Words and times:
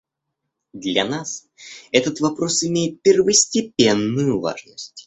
Для 0.73 1.05
нас 1.05 1.45
этот 1.91 2.21
вопрос 2.21 2.63
имеет 2.63 3.03
первостепенную 3.03 4.39
важность. 4.39 4.95